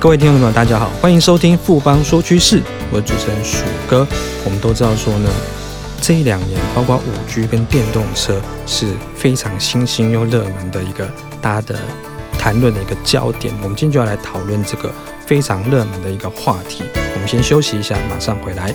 [0.00, 4.06] 各位听众朋友，大家好，欢迎收听富邦说趋势，我是主持人鼠哥。
[4.46, 5.28] 我们都知道说呢，
[6.00, 11.06] 这两年包括五 G 跟电动车是非常新兴又热门的一个
[11.42, 11.78] 大家的
[12.38, 13.52] 谈论的一个焦点。
[13.62, 14.90] 我们今天就要来讨论这个
[15.26, 16.82] 非常热门的一个话题。
[16.94, 18.74] 我们先休息一下，马上回来。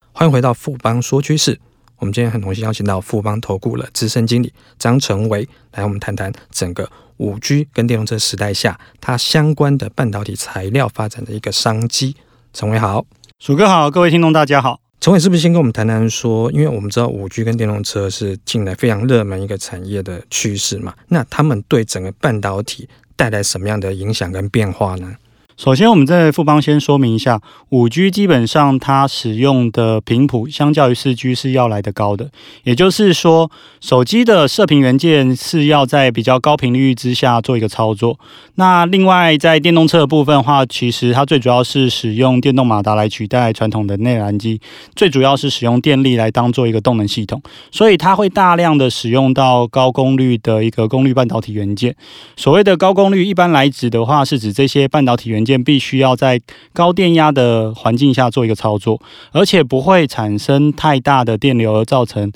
[0.13, 1.59] 欢迎回到富邦说趋势。
[1.97, 12.15] 我们今天很荣幸邀请到富邦投顾的资深经理张成维来，我们谈谈整个五 G 跟电动车时代下，它相关的半导体材料发展的一个商机。
[12.53, 13.05] 成维好，
[13.39, 14.79] 鼠哥好，各位听众大家好。
[14.99, 25.15] 成伟是不是先跟我们谈谈说，因为我们知道五 G 跟电动车是近来非常热门一个产业的趋势嘛，那他们对整个半导体带来什么样的影响跟变化呢？
[25.57, 32.31] 首先，我们在富邦先说明一下，五 G 基本上它使用的频谱相较于四 G 是要来得高的，
[32.63, 38.19] 也就是说，手机的射频元件是要在比较高频率之下做一个操作。
[38.55, 44.59] 那另外，在电动车的部分话，其实它最主要是使用电动马达来取代传统的内燃机，
[44.95, 47.41] 最主要是使用电力来当做一个动能系统，
[47.71, 51.95] 所以它会大量的使用到高功率的一个功率半导体元件。
[52.35, 55.61] 所谓的高功率，一般来指的话，是指这些半导体元件。
[55.63, 56.41] 必须要在
[56.73, 58.99] 高电压的环境下做一个操作，
[59.31, 62.31] 而且不会产生太大的电流而造成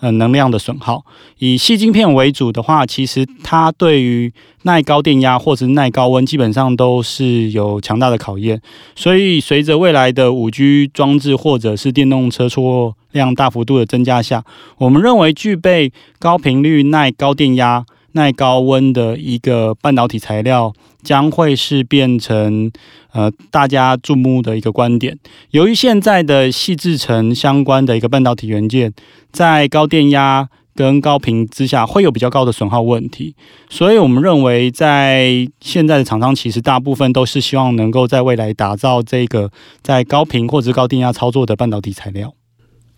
[0.00, 1.04] 呃能量的损耗。
[1.38, 8.62] 以细晶片为主的话，其实它对于耐高电压或者耐高温，基本上都是有强大的考验。
[8.94, 14.44] 所以，随着未来的五 G 装置或者是电动车出货量大幅度的增加下，
[14.78, 17.84] 我们认为具备高频率、耐高电压。
[18.12, 22.70] 耐高温的一个半导体材料将会是变成
[23.12, 25.18] 呃大家注目的一个观点。
[25.50, 28.92] 由于现在的细制成相关的一个半导体元件，
[29.30, 33.34] 在高电压跟高频之下会有比较高的损耗问题，
[33.68, 39.50] 所以我们认为在现在的厂商其实大部分都是希望能够在未来打造这个
[39.82, 42.32] 在高频或者高电压操作的半导体材料。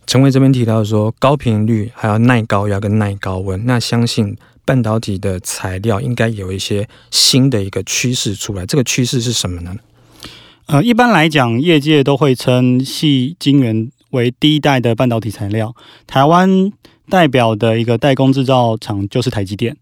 [0.06, 4.36] 成维这边提到说，高频率还要耐高压跟耐高温，那相信。
[4.64, 9.74] 半导体的材料应该有一些新的一个趋势出来，这个趋势是什么呢？
[10.66, 15.74] 呃，一般来讲，业界都会称系晶圆为第一代的半导体材料。
[16.06, 16.70] 台湾
[17.08, 19.76] 代表的一个代工制造厂就是台积电。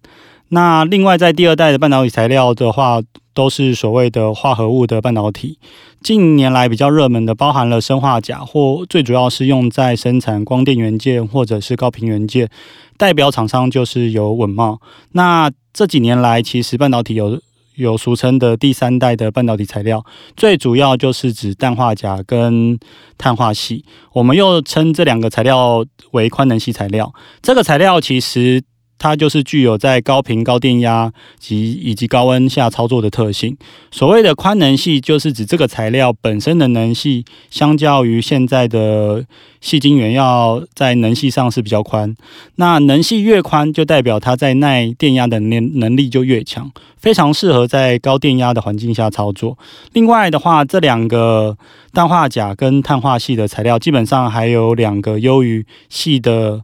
[0.48, 3.02] 那另外，在第二代的半导体材料的话，
[3.34, 5.58] 都是所谓的化合物的半导体。
[6.00, 12.48] 近年来比较热门的，包含了砷化镓，或最主要是用在生产光电元件或者是高频元件。
[12.98, 14.78] 代表厂商就是有稳茂。
[15.12, 17.40] 那这几年来，其实半导体有
[17.76, 20.04] 有俗称的第三代的半导体材料，
[20.36, 22.78] 最主要就是指氮化镓跟
[23.16, 23.82] 碳化矽。
[24.12, 27.14] 我们又称这两个材料为宽能系材料。
[27.40, 28.62] 这个材料其实。
[28.98, 33.56] 它就是具有在高频、高电压及以及高温下操作的特性。
[33.90, 39.24] 所谓的宽能系，就是指这个材料本身的能系，相较于现在的
[39.60, 42.14] 细晶圆，要在能系上是比较宽。
[42.56, 49.56] 那能系越宽，就代表它在耐电压的能能力就越强，非常适合在高电压的环境下操作。
[49.92, 51.56] 另外的话，这两个
[51.92, 56.62] 氮化镓跟碳化系的材料，基本上还有两个优于系的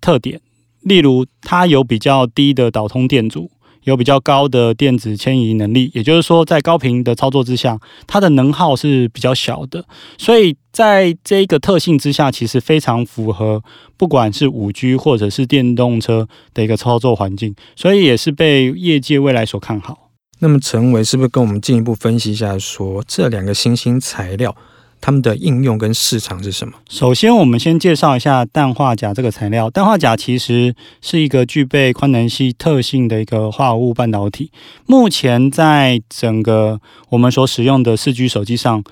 [0.00, 0.40] 特点。
[0.88, 3.50] 例如，它有比较低的导通电阻，
[3.84, 9.84] 有比较高的电子迁移能力，也就是说，在高频的操作之下，它的能耗是比较小的。
[10.16, 13.62] 所以，在这个特性之下，其实非常符合
[13.96, 20.10] 不管是五 G 或者是电动车的一个操作环境，所以也是被业界未来所看好。
[20.40, 24.56] 那么，成维是不是跟我们进一步分析一下，说这两个新兴材料？
[25.00, 26.74] 它们的应用跟市场是什么？
[26.88, 29.70] 首先，我们先介绍一下氮化镓这个材料。
[29.70, 34.50] 氮化镓其实是一个具备宽能系特性的一个化合物半导体。
[34.86, 36.80] 目前在整个
[37.10, 38.82] 我们所使用的四 G 手机上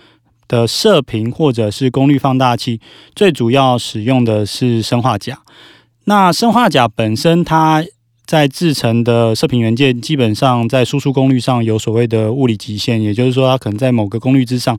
[0.48, 2.80] 的射频或者是功率放大器，
[3.14, 5.40] 最主要使用的是砷化钾。
[6.04, 7.84] 那砷化钾本身，它
[8.24, 14.78] 在制成的射频元件，基本上在输出功率上有所谓的物理极限，也就是说，它可能在某个功率之上，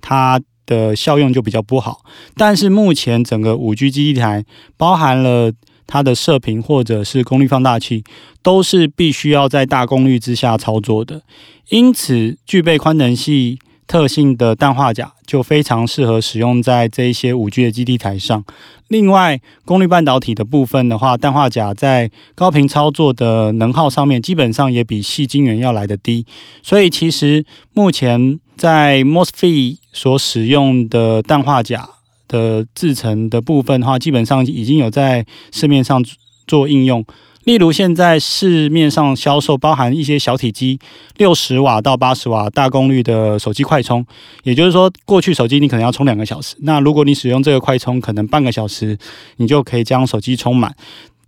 [0.00, 2.04] 它的效用就比较不好，
[2.36, 4.44] 但是目前整个五 G 基地台
[4.76, 5.50] 包含了
[5.86, 8.04] 它的射频或者是功率放大器，
[8.42, 11.22] 都是必须要在大功率之下操作的。
[11.70, 18.44] 因此，具备宽能系特性的氮化镓就非常适合使用在这一些五 G 的基地台上。
[18.86, 26.24] 另外，功率半导体的部分的话，氮化镓在高频操作的能耗上面，基本上也比细晶圆要来得低。
[26.62, 31.88] 所以，其实目前在 MOSFET 所使用的氮化镓
[32.28, 36.04] 的制成的部分的话，基本上已经有在市面上
[36.46, 37.04] 做应用。
[37.48, 40.78] 例如，现在市面上销售包含一些小体积
[41.16, 44.04] 六十瓦到八十瓦大功率的手机快充，
[44.42, 48.98] 也就是说，过去手机你可能要充两个小时，那如果你使用这个快充，可能半个小时
[49.36, 50.74] 你就可以将手机充满。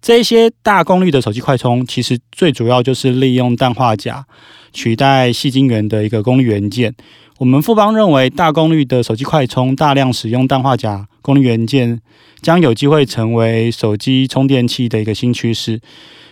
[0.02, 4.22] 这些大功率的手机快充，其实最主要就是利用氮化镓
[4.74, 6.94] 取代细晶圆的一个功率元件。
[7.40, 11.98] 我们富邦认为，大功率的手机快充大量使用氮化镓功率元件，
[12.42, 15.80] 将有机会成为手机充电器的一个新趋势。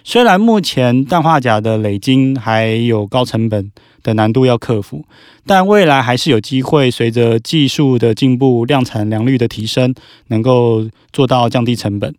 [0.05, 3.73] 虽然目前氮化镓的累晶还有高成本
[4.03, 5.07] 的难度要克服，
[5.47, 9.95] 但未来还是有机会随着技术的进步、量产良率的提升，
[10.27, 12.15] 能够做到降低成本。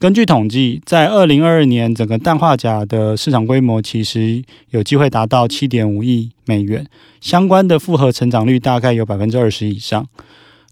[0.00, 6.86] 根据统计，在二零二二年，整个氮化镓的市场规模其实有机会达到七点五亿美元，
[7.20, 10.06] 相关的复合成长率大概有百分之二十以上。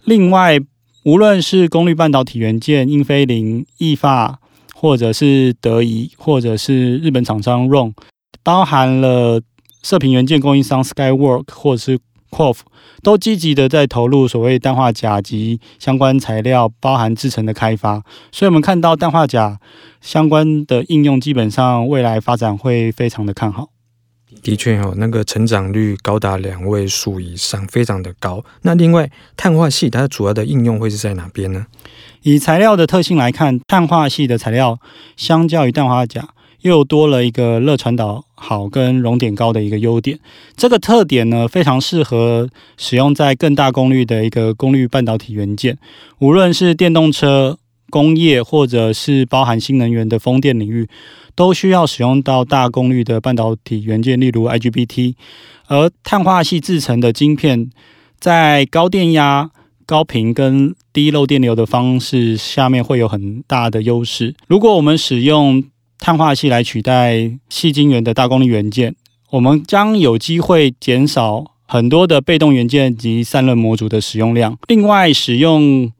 [0.04, 0.58] 另外，
[1.04, 4.40] 无论是功率半导体元件英飞凌、意法，
[4.74, 7.94] 或者是德仪，或者是日本厂商 r o n
[8.42, 9.42] 包含了
[9.82, 11.98] 射频元件供应商 Skywork，或者是
[12.30, 12.60] Quoth
[13.02, 18.02] 都积极的在投入所谓氮化钾及相关材料，包含制成的开发。
[18.30, 19.58] 所以，我们看到氮化钾
[20.00, 23.70] 相关的应用，基本上未来发展会非常的看好。
[24.42, 28.44] 的确哦，那个成长率高达两位数以上，非常的高。
[28.62, 31.66] 那另外，碳化系它主要的应用会是在哪边呢？
[32.22, 34.78] 以材料的特性来看，碳化系的材料
[35.16, 36.28] 相较于氮化镓。
[36.62, 40.18] 又多了一个热传导好跟熔点高的一个优点，
[40.56, 45.78] 这个特点呢，非常适合使用在更大功率的一个功率半导体元件，
[46.18, 47.58] 无论是电动车、
[47.90, 50.88] 工业或者是包含新能源的风电领域，
[51.34, 55.14] 都需要使用到大功率的半导体元件，例如 IGBT。
[55.68, 57.70] 而碳化矽制成的晶片，
[58.18, 59.50] 在高电压、
[59.86, 64.34] 高频跟低漏电流的方式下面会有很大的优势。
[64.46, 65.62] 如果我们使用
[65.98, 68.94] 碳化系来取代细晶圆的大功率元件，
[69.30, 74.56] 我们将有机会减少很多的被动元件及散热模组的使用量。
[74.68, 75.92] 另外，使用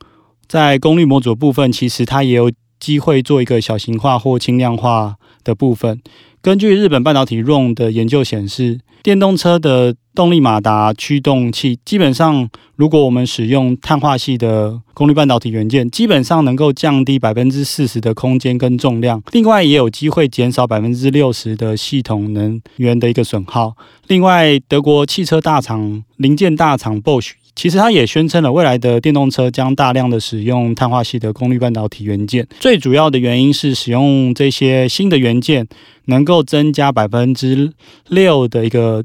[0.47, 6.01] 在功率模组部分，其实它也有机会做一个小型化或轻量化的部分。
[6.41, 19.21] 根据日本半导体 ROHM 的研究显示，电动车的动力马达驱动器，基本上如果我们使用碳化系的功率半导体元件，基本上能够降低百分之四十的空间跟重量。
[19.33, 23.77] 另外，也有机会减少百分之六十的系统能源的一个损耗。
[24.07, 27.33] 另外，德国汽车大厂零件大厂 Bosch。
[27.59, 32.47] 其实它也宣称了，未来的电动车将大量的使用碳化系的功率半导体元件。
[32.61, 35.67] 最主要的原因是使用这些新的元件，
[36.05, 37.73] 能够增加百分之
[38.07, 39.05] 六的一个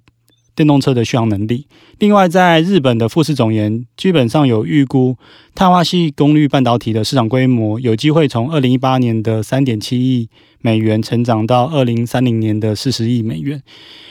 [0.56, 1.68] 电动车的续航能力。
[2.00, 5.18] 另外，在日本的富士总研基本上有预估，
[5.56, 10.30] 碳化系功率半导体的市场规模有机会从二零一八年的三点七亿
[10.60, 13.62] 美元成长到二零三零年的四十亿美元。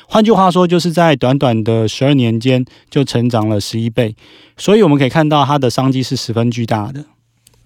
[0.06, 4.14] 换句话说，就是在短短的十二年间就成长了十一倍，
[4.56, 7.04] 所以我们可以看到它的商机是十分巨大的。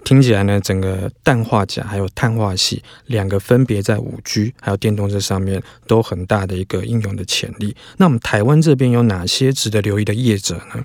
[0.06, 7.74] 听起来呢，整个氮化镓还有碳化矽两个分别在五 G 还有电动车上面都很大的一个应用的潜力。
[7.96, 10.84] 那我们台湾这边有哪些值得留意的业者呢？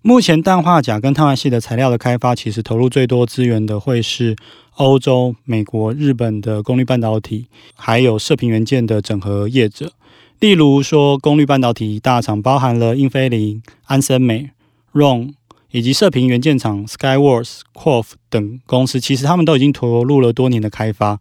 [0.00, 4.34] 目前氮化钾跟碳化矽的材料的开发，其实投入最多资源的会是
[4.76, 9.92] 欧洲、美国、日本的功率半导体，还有射频元件的整合业者。
[10.40, 14.50] 例如说，功率半导体大厂包含了英飞凌、安森美、
[14.94, 15.34] ROHM，
[15.72, 21.18] 以及射频元件厂 Skyworks、Quoth 等公司，其实他们都已经投入了多年的开发。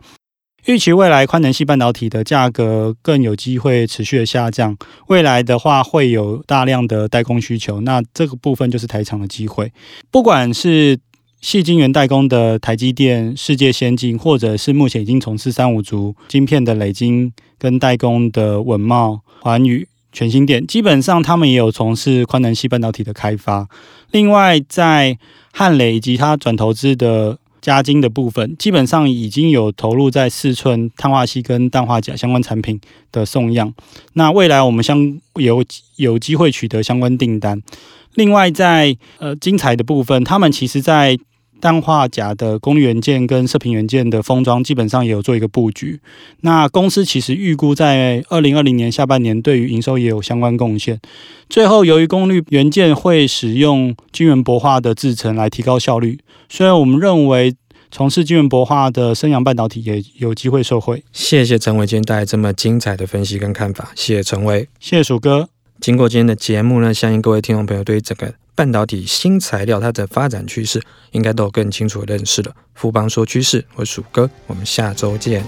[0.65, 4.77] 预期未来宽能系半导体的价格更有机会持续的下降，
[5.07, 9.73] 未来的话会有大量的代工需求，那这个部分就是台厂的机会，
[10.11, 10.99] 不管是。
[11.43, 23.67] 矽晶圆代工的台积电、世界先进，或者是目前已经从事三五族晶片的磊晶跟代工的稳懋、环宇、全新电，基本上他们也有从事宽能系半导体的开发。
[24.11, 25.17] 另外，在
[25.53, 32.79] 汉磊以及他转投资的加金的部分，基本上已经有投入在四寸碳化锡跟氮化钾相关产品
[33.11, 33.73] 的送样。
[34.13, 35.63] 那未来我们相有
[35.95, 37.61] 有机会取得相关订单。
[38.15, 41.17] 另外在，呃精彩的部分，他们其实在
[41.61, 46.01] 氮化钾的功率元件跟射频元件的封装，基本上也有做一个布局。
[46.41, 50.99] 那公司其实预估在二零二零年下半年，对于营收也有相关贡献。
[51.47, 57.53] 最后，由于功率元件会使用晶圆薄化的制程来提高效率，所以我们认为
[57.91, 61.03] 从事晶圆薄化的升阳半导体也有机会受惠。
[61.11, 65.49] 谢谢陈伟今天带来这么精彩的分析跟看法，谢谢陈伟，谢谢鼠哥。
[65.79, 70.81] 经过今天的节目呢，相信各位听众朋友对于整个半导体新材料它的发展趋势，
[71.11, 72.55] 应该都更清楚的认识了。
[72.75, 75.43] 富邦说趋势，我是鼠哥，我们下周见。